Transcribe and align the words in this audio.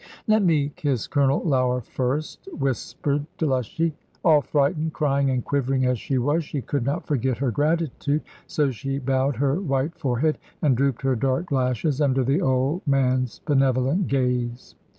"Let 0.25 0.41
me 0.41 0.69
kiss 0.75 1.05
Colonel 1.05 1.43
Lougher 1.45 1.81
first," 1.85 2.49
whispered 2.51 3.27
Delushy; 3.37 3.93
all 4.25 4.41
frightened, 4.41 4.93
crying, 4.93 5.29
and 5.29 5.45
quivering 5.45 5.85
as 5.85 5.99
she 5.99 6.17
was, 6.17 6.43
she 6.43 6.59
could 6.59 6.83
not 6.83 7.05
forget 7.05 7.37
her 7.37 7.51
gratitude. 7.51 8.23
So 8.47 8.71
she 8.71 8.97
bowed 8.97 9.35
her 9.35 9.61
white 9.61 9.93
forehead, 9.93 10.39
and 10.59 10.75
drooped 10.75 11.03
her 11.03 11.15
dark 11.15 11.51
lashes 11.51 12.01
under 12.01 12.23
the 12.23 12.41
old 12.41 12.81
man's 12.87 13.41
benevolent 13.45 14.07
gaze. 14.07 14.73